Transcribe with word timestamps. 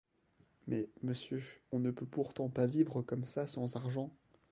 Mais, 0.65 0.89
monsieur, 1.03 1.43
on 1.71 1.77
ne 1.77 1.91
peut 1.91 2.07
pourtant 2.07 2.49
pas 2.49 2.65
vivre 2.65 3.03
comme 3.03 3.23
ça 3.23 3.45
sans 3.45 3.75
argent. 3.75 4.09